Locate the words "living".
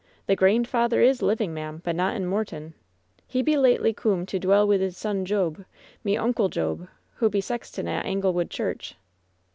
1.21-1.53